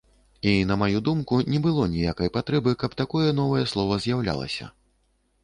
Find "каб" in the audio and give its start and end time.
2.85-2.97